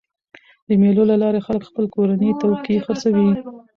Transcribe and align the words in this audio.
د 0.67 0.69
مېلو 0.81 1.03
له 1.11 1.15
لاري 1.23 1.39
خلک 1.47 1.63
خپل 1.69 1.85
کورني 1.95 2.29
توکي 2.41 2.75
خرڅوي. 2.85 3.29